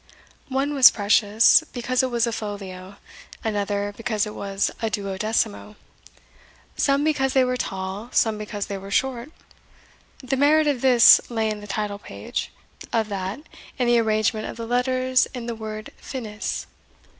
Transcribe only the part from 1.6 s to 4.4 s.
because it was a folio, another because it